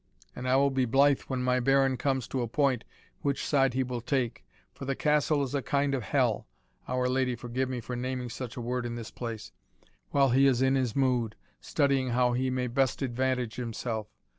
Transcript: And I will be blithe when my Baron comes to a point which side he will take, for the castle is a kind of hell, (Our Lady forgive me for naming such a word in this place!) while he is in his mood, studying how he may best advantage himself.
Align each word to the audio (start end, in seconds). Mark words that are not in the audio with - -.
And 0.35 0.49
I 0.49 0.55
will 0.55 0.71
be 0.71 0.85
blithe 0.85 1.21
when 1.27 1.43
my 1.43 1.59
Baron 1.59 1.95
comes 1.95 2.27
to 2.29 2.41
a 2.41 2.47
point 2.47 2.85
which 3.21 3.45
side 3.45 3.75
he 3.75 3.83
will 3.83 4.01
take, 4.01 4.43
for 4.73 4.85
the 4.85 4.95
castle 4.95 5.43
is 5.43 5.53
a 5.53 5.61
kind 5.61 5.93
of 5.93 6.01
hell, 6.01 6.47
(Our 6.87 7.07
Lady 7.07 7.35
forgive 7.35 7.69
me 7.69 7.81
for 7.81 7.95
naming 7.95 8.31
such 8.31 8.57
a 8.57 8.61
word 8.61 8.87
in 8.87 8.95
this 8.95 9.11
place!) 9.11 9.51
while 10.09 10.29
he 10.31 10.47
is 10.47 10.59
in 10.63 10.73
his 10.73 10.95
mood, 10.95 11.35
studying 11.59 12.09
how 12.09 12.33
he 12.33 12.49
may 12.49 12.65
best 12.65 13.03
advantage 13.03 13.57
himself. 13.57 14.07